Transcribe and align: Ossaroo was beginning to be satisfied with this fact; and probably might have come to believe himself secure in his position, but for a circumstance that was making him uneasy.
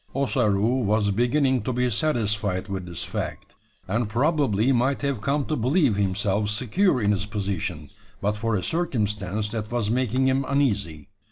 Ossaroo 0.15 0.81
was 0.83 1.11
beginning 1.11 1.61
to 1.61 1.71
be 1.71 1.87
satisfied 1.91 2.67
with 2.67 2.87
this 2.87 3.03
fact; 3.03 3.53
and 3.87 4.09
probably 4.09 4.71
might 4.71 5.03
have 5.03 5.21
come 5.21 5.45
to 5.45 5.55
believe 5.55 5.95
himself 5.95 6.49
secure 6.49 6.99
in 6.99 7.11
his 7.11 7.27
position, 7.27 7.91
but 8.19 8.35
for 8.35 8.55
a 8.55 8.63
circumstance 8.63 9.51
that 9.51 9.69
was 9.71 9.91
making 9.91 10.27
him 10.27 10.43
uneasy. 10.47 11.07